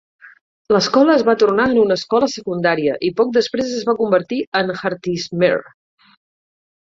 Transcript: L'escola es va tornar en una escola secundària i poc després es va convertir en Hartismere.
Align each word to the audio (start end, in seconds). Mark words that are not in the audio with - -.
L'escola 0.75 1.15
es 1.17 1.23
va 1.25 1.35
tornar 1.41 1.67
en 1.69 1.75
una 1.81 1.97
escola 1.99 2.29
secundària 2.35 2.95
i 3.09 3.11
poc 3.19 3.29
després 3.35 3.75
es 3.81 3.85
va 3.89 3.95
convertir 3.99 4.39
en 4.61 4.75
Hartismere. 4.79 5.61